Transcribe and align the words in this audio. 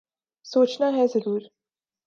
سوچنا 0.45 0.87
ہے 0.97 1.07
ضرور۔ 1.07 1.41